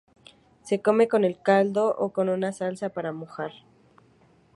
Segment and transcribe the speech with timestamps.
[0.63, 3.51] Se come con el caldo o con una salsa para mojar.